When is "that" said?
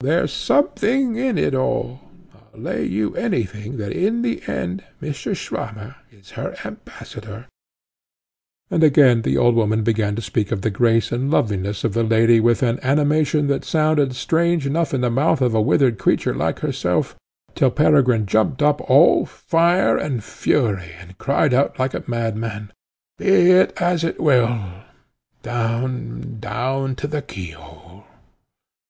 3.78-3.90, 13.46-13.64